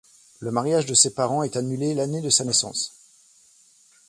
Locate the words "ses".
0.95-1.13